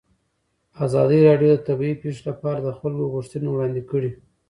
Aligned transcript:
ازادي 0.85 1.19
راډیو 1.27 1.51
د 1.55 1.61
طبیعي 1.67 1.95
پېښې 2.03 2.21
لپاره 2.29 2.59
د 2.61 2.69
خلکو 2.79 3.11
غوښتنې 3.13 3.47
وړاندې 3.51 3.81
کړي. 3.91 4.11